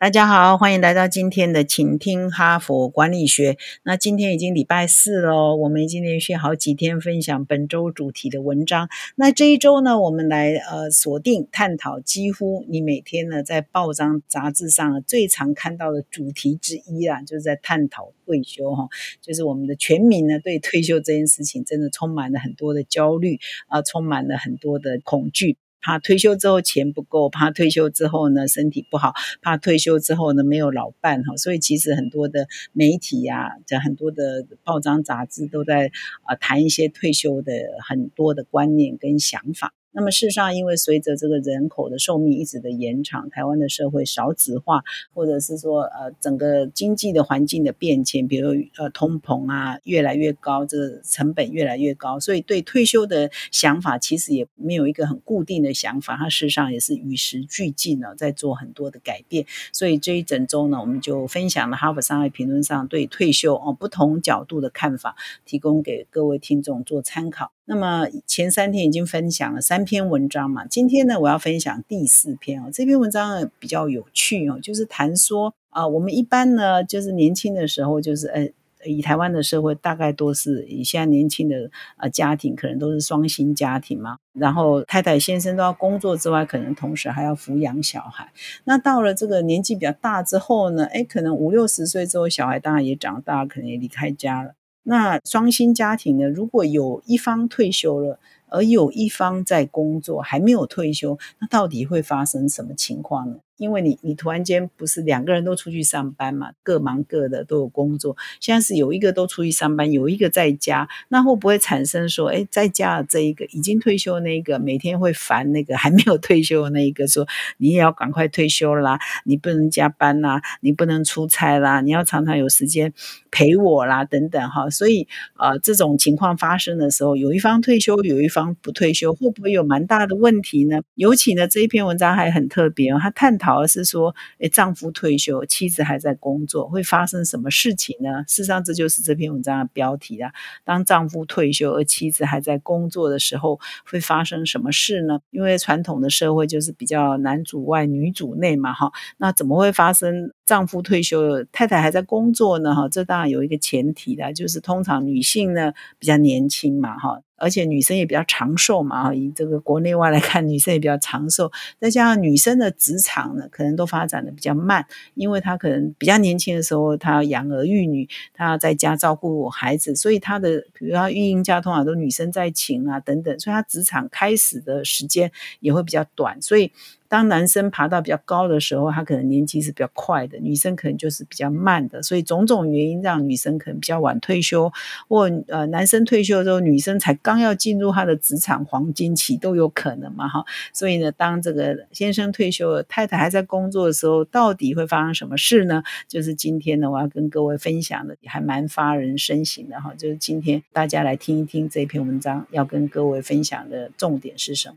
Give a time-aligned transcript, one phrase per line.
[0.00, 3.58] 大家好，欢迎来到今天的请听哈佛管理学。
[3.82, 8.88] 那今天已经礼拜四喽，我们已经连续好几天分享本周主题的文章。
[9.16, 18.88] 那这一周呢，我们来呃锁定探讨几乎你每天呢在报章杂志上最常看到的主题之一啦，就是在探讨退休哈，
[19.20, 25.56] 就是我们的全民呢对退休这件事情真的充满了很多的焦虑啊，充满了很多的恐惧。
[25.80, 35.90] 怕退休之后钱不够，怕退休之后呢身体不好，怕退休之后呢没有老伴哈，所以其实很多的媒体呀，这很多的报章杂志都在
[36.22, 37.52] 啊谈一些退休的
[37.88, 39.72] 很多的观念跟想法。
[39.98, 44.80] 那么事实上，因为随着这个人口的寿命一直的延长，台湾的社会少子化，
[45.12, 59.46] 或者是说呃整个经济的环境的变迁，比如呃通膨啊越来越高，这个成本越来越高，所以对退休的想法其实也没有一个很固定的想法，它事实上也是与时俱进了，在做很多的改变。
[59.72, 67.50] 所以这一整周呢，我们就分享了《哈佛商业评论》上对退休哦不同角度的看法，提供给各位听众做参考。
[67.70, 72.70] 那么前三天已经分享了三篇文章嘛，今天呢我要分享第四篇哦。
[72.72, 78.48] 这篇文章比较有趣哦，就是谈说啊，我们一般呢就是年轻的时候，就是呃，
[78.86, 88.32] 以台湾的社会大概都是以现在年轻的呃家庭可能都是双薪家庭嘛，然后太太先生都要工作之外，可能同时还要抚养小孩。
[88.64, 94.54] 那到了这个年纪比较大之后呢，哎，可能五六十岁之后，小孩当然也长大，可能也离开家了。
[94.88, 96.26] 那双薪家庭呢？
[96.26, 103.36] 如果有一方退休了，而有一方在工作还没有退休，那到底会发生什么情况呢？
[103.58, 108.16] 因为你你突然间不是两个人都出去上班嘛，各忙各的都有工作。
[108.40, 117.26] 现在是有一个都出去上班，有一个在家，那会不会产生说，哎，在家的这一个已经退休那个，每天会烦那个还没有退休的那一个，说
[117.56, 122.92] 你也要赶快退休啦，你不能加班啦，你不能出差啦，你要常常有时间
[123.32, 124.70] 陪我啦，等等哈。
[124.70, 130.80] 所以呃，这种情况发生的时候，有一方退休，有一方不退休，会不会有蛮大的问题呢？
[130.94, 133.47] 尤其呢，这一篇文章还很特别哦，他探讨。
[133.56, 138.24] 而是说，诶，丈夫退休，妻子还在工作，会发生什么事情呢？
[138.26, 140.32] 事实上，这就是这篇文章的标题啊。
[140.64, 145.20] 当丈夫退休而妻子还在工作的时候，会发生什么事呢？
[145.30, 148.90] 因为传统的社会就是比较男主外女主内嘛，哈。
[149.18, 152.74] 那怎么会发生丈夫退休，太太还在工作呢？
[152.74, 157.20] 哈，这当然有一个前提的，就是通常女性呢比较年轻嘛，哈。
[157.40, 161.52] 而且女生也比较长寿嘛，以这个国内外来看，女生也比较长寿。
[161.78, 175.30] 再加上女生的职场呢，可能都发展的比较慢，因为她可能比较年轻的时候，她要养儿育女，她要在家照顾孩子，所以她的，比如她育婴假通常都女生在请啊等等，所以她职场开始的时间
[175.60, 176.72] 也会比较短，所以。
[177.08, 184.70] 当男生爬到比较高的时候，他可能年纪是比较快的，女生可能就是比较慢的，所以种种原因让女生可能比较晚退休，
[185.08, 190.44] 或呃男生退休之后，女生才刚要进入他的职场黄金期都有可能嘛哈。
[190.72, 195.82] 所以呢，当这个先生退休了，太太还在工作的时候，到底会发生什么事呢？
[196.06, 199.94] 就是今天呢，我要跟各位分享的，还蛮发人深省的哈。
[199.96, 204.76] 就是今天大家来听一听这篇文章，要跟各位分享的重点是什么？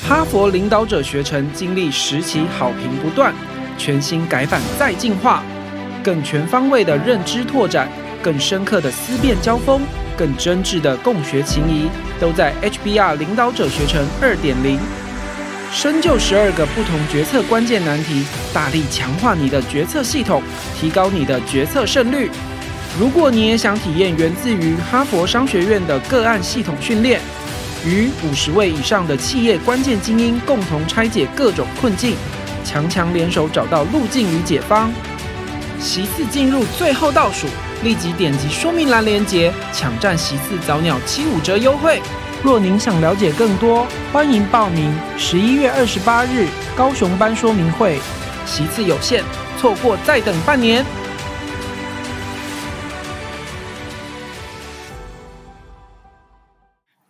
[0.00, 3.32] 哈佛领导者学程经历十期好评不断，
[3.76, 5.42] 全新改版再进化，
[6.02, 7.88] 更全方位的认知拓展，
[8.22, 9.82] 更深刻的思辨交锋，
[10.16, 11.88] 更真挚的共学情谊，
[12.18, 14.78] 都在 HBR 领导者学程二点零。
[15.72, 20.42] 深究十二个不同决策关键难题，大力强化你的决策系统，
[20.78, 22.30] 提高你的决策胜率。
[22.98, 27.20] 如果你也想体验源自于哈佛商学院的个案系统训练。
[27.84, 32.14] 与五十位以上的企业关键精英共同拆解各种困境，
[32.64, 34.92] 强强联手找到路径与解方。
[35.80, 37.48] 席次进入最后倒数，
[37.82, 42.00] 立即点击说明栏链接，抢占席次早鸟七五折优惠。
[42.42, 46.46] 若您想了解更多，欢迎报名十一月二十八日
[46.76, 47.98] 高雄班说明会，
[48.46, 49.24] 席次有限，
[49.60, 50.84] 错过再等半年。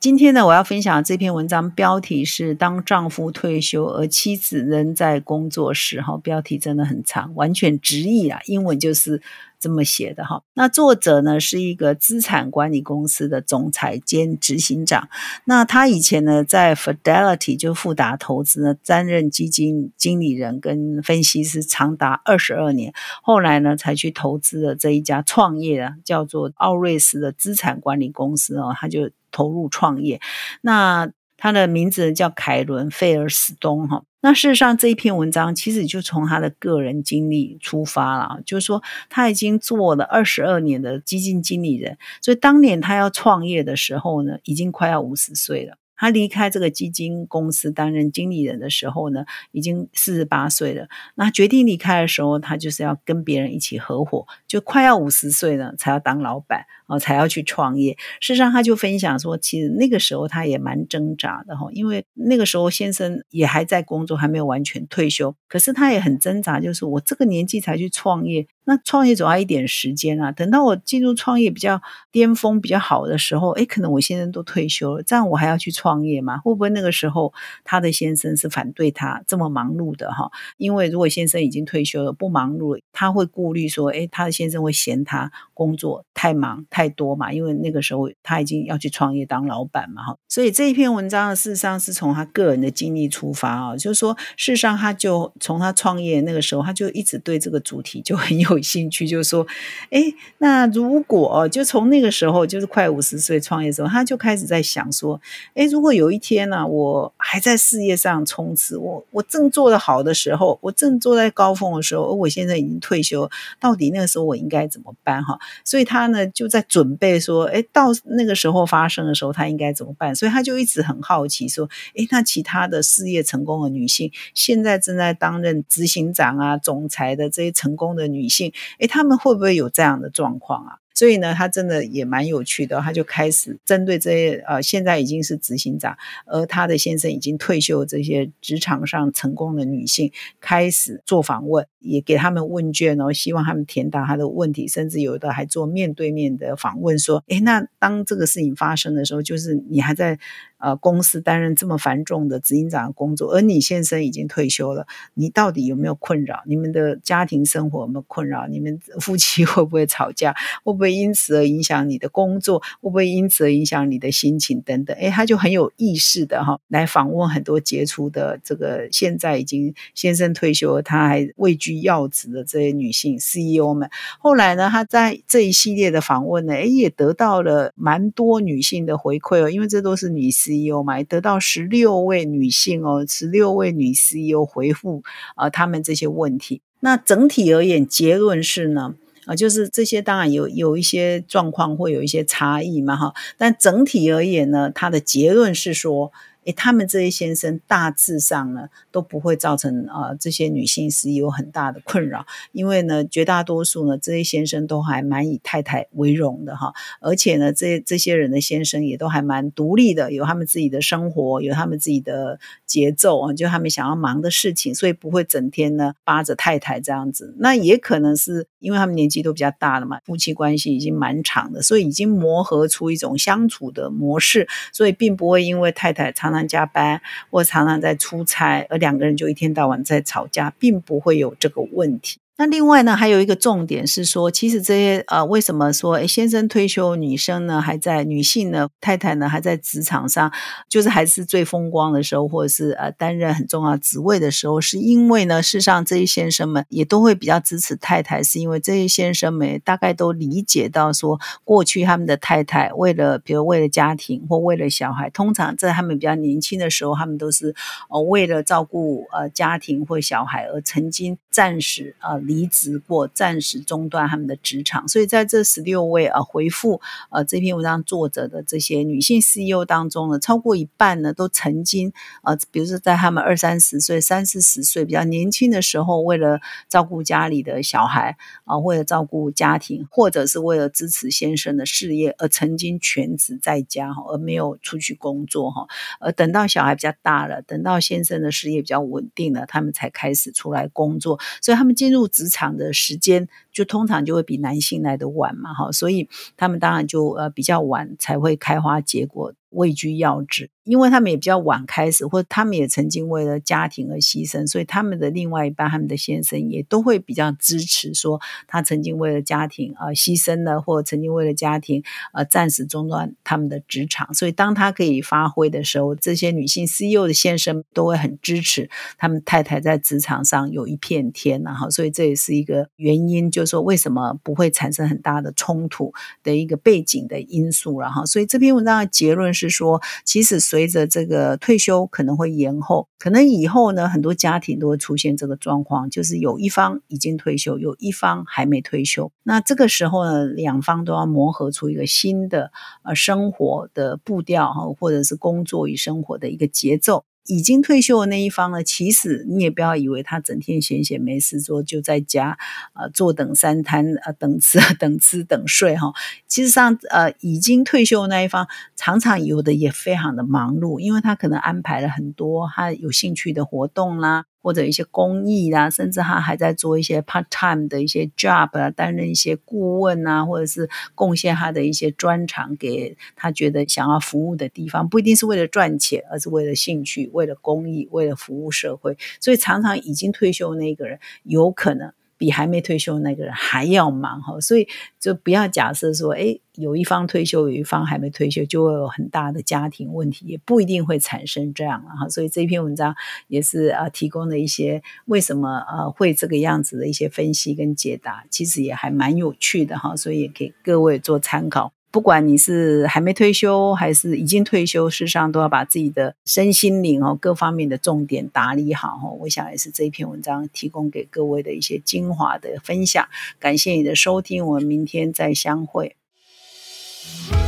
[0.02, 6.00] 今天呢，我要分享这篇文章标题是“当丈夫退休而妻子仍在工作时”。
[6.02, 9.22] 哈，标题真的很长，完全直译啊，英文就是
[9.60, 10.43] 这么写的哈。
[10.54, 15.08] 那作者呢是一个资产管理公司的总裁兼执行长。
[15.44, 29.08] 那他以前呢在 Fidelity 就富达投资呢担任基金经理人跟分析师长达二十二年，后来呢才去投资了这一家创业啊，叫做奥瑞斯的资产管理公司哦，他就。
[29.32, 30.20] 投入创业，
[30.61, 34.05] 那他的名字叫凯伦·费尔斯东哈。
[34.20, 38.81] 那事实上这一篇文章其实就从他的个人经历出发了，就是说
[39.11, 45.76] 他已经做了二十二年的基金经理人，所以当年他要创业的时候呢，已经快要五十岁了。
[46.02, 50.88] 他离开这个基金公司担任经理人的时候呢，已经四十八岁了。
[51.14, 57.96] 那决定离开的时候，他就是要跟别人一起合伙，就快要五十岁了才要当老板哦，才要去创业。
[58.19, 68.44] 事实上，他就分享说，其实那个时候他也蛮挣扎的哈，因为那个时候先生也还在工作，还没有完全退休，可是他也很挣扎，就是我这个年纪才去创业。
[68.64, 71.82] 那创业总要一点时间啊，等到我进入创业比较
[72.12, 76.38] 巅峰、比较好的时候，诶，可能我先生都退休了，这样我还要去创业吗？
[76.38, 77.32] 会不会那个时候
[77.64, 80.31] 他的先生是反对他这么忙碌的哈？
[80.59, 87.32] 因为如果先生已经退休了，不忙碌，他会顾虑说，诶，他的先生会嫌他工作太忙太多嘛？
[87.32, 90.17] 因为那个时候他已经要去创业当老板嘛哈。
[90.29, 98.51] 所以这一篇文章的事实上是从他个人的经历出发啊，就是说事实上他就从他创业那个时候，他就一直对这个主题就很有。
[98.52, 99.46] 有兴趣就说，
[99.90, 100.02] 哎，
[100.38, 105.20] 那如果就从那个时候，就是快五十岁创业的时候，他就开始在想说，
[105.54, 115.22] 哎，如果有一天呢，我还在事业上冲刺，我我正做得好的时候，我正坐在高峰的时候，而我现在已经退休，到底那个时候我应该怎么办？
[115.25, 120.14] 哈，所以他呢就在准备说，哎，到那个时候发生的时候，他应该怎么办？
[120.14, 128.41] 所以他就一直很好奇说，哎，那其他的事业成功的女性，现在正在担任执行长啊、总裁的这些成功的女性。
[128.78, 130.78] 哎，他们会不会有这样的状况啊？
[130.94, 135.96] 所以呢，他真的也蛮有趣的，他就开始针对这些呃，现在已经是执行长，
[136.26, 150.18] 而他的先生已经退休这些职场上成功的女性，开始做访问，也给他们问卷哦，希望他们填答他的问题，甚至有的还做面对面的访问，说，哎，那当这个事情发生的时候，就是你还在。
[150.62, 156.41] 呃，公司担任这么繁重的执行长的工作，而你先生已经退休了，你到底有没有困扰？
[156.47, 158.47] 你们的家庭生活有没有困扰？
[158.47, 160.32] 你们夫妻 会不会吵架？
[160.62, 162.61] 会不会因此而影响你的工作？
[162.81, 164.97] 会不会因此而影响你的心情等等？
[164.99, 173.91] 诶，他就很有意识的哈，来访问很多杰出的这个现在已经先生退休，他还位居要职的这些女性 CEO 们。
[174.20, 180.51] 后来呢，他在这一系列的访问呢，诶，也得到了蛮多女性的回馈哦，因为这都是女士。
[180.52, 185.02] CEO 嘛，得到十六位女性哦，十六位女 CEO 回复
[185.34, 186.60] 啊，他们这些问题。
[186.81, 188.94] 那整体而言，结论是呢，
[189.26, 193.14] 啊，就是这些当然有有一些状况会有一些差异嘛，哈。
[193.38, 196.12] 但整体而言呢，它的结论是说。
[196.44, 217.34] 诶，他们这些先生大致上呢都不会造成啊这些女性是有很大的困扰，因为呢绝大多数呢这些先生都还蛮以太太为荣的哈，而且呢这这些人的先生也都还蛮独立的，有他们自己的生活，有他们自己的节奏啊，就他们想要忙的事情，所以不会整天呢扒着太太这样子。
[217.38, 227.00] 那也可能是因为他们年纪都比较大了嘛，夫妻关系已经蛮长的，所以已经磨合出一种相处的模式，所以并不会因为太太常常常加班
[227.31, 232.18] 或常常在出差，而两个人就一天到晚在吵架，并不会有这个问题。
[232.38, 240.32] 那另外呢，还有一个重点是说，其实这些呃，为什么说诶先生退休，女生呢还在，女性呢太太呢还在职场上，
[240.66, 257.54] 就是还是最风光的时候，或者是呃担任很重要职位的时候，是因为呢，事实上这些先生们也都会比较支持太太，是因为这些先生们大概都理解到说，过去他们的太太为了，比如为了家庭或为了小孩，通常在他们比较年轻的时候，他们都是
[257.90, 262.22] 呃为了照顾呃家庭或小孩而曾经暂时呃。
[262.23, 285.67] 离职过，暂时中断他们的职场，所以在这十六位啊回复呃这篇文章作者的这些女性 CEO 当中呢，超过一半呢都曾经呃，比如说在他们二三十岁、三四十岁比较年轻的时候，为了照顾家里的小孩啊，为了照顾家庭，或者是为了支持先生的事业，而曾经全职在家哈，而没有出去工作哈，
[285.99, 292.12] 而等到小孩比较大了，等到先生的事业比较稳定了，他们才开始出来工作，所以他们进入。
[292.12, 299.33] 职场的时间就通常就会比男性来的晚嘛，哈，所以他们当然就呃比较晚才会开花结果。
[299.52, 311.82] 位居要职，因为他们也比较晚开始，或者他们也曾经为了家庭而牺牲，所以他们的另外一半，他们的先生也都会比较支持，说他曾经为了家庭而牺牲了，或曾经为了家庭
[312.12, 314.12] 呃暂时中断他们的职场。
[314.14, 325.92] 所以当他可以发挥的时候，这些女性 CEO 的先生都会很支持他们太太在职场上有一片天，然后所以这也是一个原因，就是说为什么不会产生很大的冲突
[326.23, 329.41] 的一个背景的因素，然后所以这篇文章的结论是。
[329.49, 339.11] 是说，其实随着这个退休可能会延后，可能以后呢，很多家庭都会出现这个状况，就是有一方已经退休，有一方还没退休。
[339.22, 342.50] 那这个时候呢，两方都要磨合出一个新的
[342.84, 347.04] 呃生活的步调，或者是工作与生活的一个节奏。
[347.26, 352.37] 已经退休的那一方呢，其实你也不要以为他整天闲闲没事做，就在家
[352.73, 355.93] 啊坐等三餐啊等吃 等吃等睡哈。
[356.26, 364.25] 其实上呃已经退休的那一方，常常有的也非常的忙碌，因为他可能安排了很多他有兴趣的活动啦。
[364.42, 378.96] 或者一些公益啊，甚至他还在做一些 part time 的一些 job 啊，担任一些顾问啊，或者是贡献他的一些专长给他觉得想要服务的地方，不一定是为了赚钱，而是为了兴趣，为了公益，为了服务社会。
[379.20, 381.92] 所以常常已经退休那个人，有可能。
[382.23, 384.69] 比还没退休那个人还要忙哈，所以
[385.00, 392.09] 就不要假设说，哎，有一方退休，有一方还没退休，就会有很大的家庭问题，也不一定会产生这样哈。
[392.09, 392.95] 所以这篇文章
[393.26, 401.73] 也是啊，提供了一些为什么呃会这个样子的一些分析跟解答，其实也还蛮有趣的哈，所以也给各位做参考。
[401.92, 409.12] 不管你是还没退休还是已经退休，事实上都要把自己的身心灵哦各方面的重点打理好哦。
[409.20, 413.06] 我想也是这一篇文章提供给各位的一些精华的分享。
[413.38, 415.94] 感谢你的收听，我们明天再相会。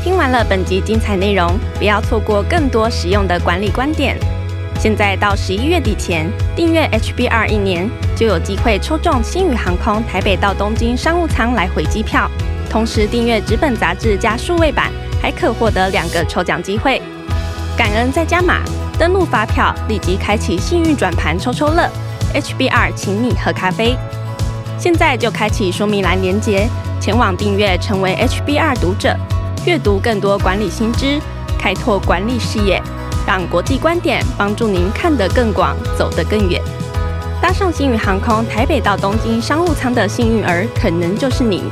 [0.02, 4.18] 听完了本集精彩内容，不要错过更多实用的管理观点。
[4.78, 12.30] 现在到十一月底前订阅 HBR 一年，就有机会抽中新宇航空台北到东京商务舱来回机票。
[12.75, 14.90] 同时订阅纸本杂志加数位版，
[15.23, 17.00] 还可获得两个抽奖机会。
[17.76, 18.62] 感恩再加码，
[18.99, 21.88] 登录发票立即开启幸运转盘抽抽乐。
[22.35, 23.97] HBR 请你喝咖啡，
[24.76, 26.69] 现在就开启说明栏连接，
[27.00, 29.16] 前往订阅成为 HBR 读者，
[29.64, 31.21] 阅读更多管理新知，
[31.57, 32.83] 开拓管理视野，
[33.25, 36.61] 让国际观点帮助您看得更广，走得更远。
[37.40, 41.62] 搭上星宇航空台北到东京商务舱的幸运儿，可能就是你。